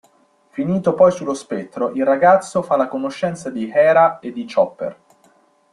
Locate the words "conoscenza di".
2.87-3.69